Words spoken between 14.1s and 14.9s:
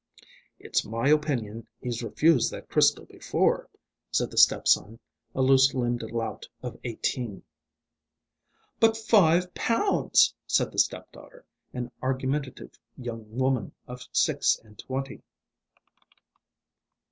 six and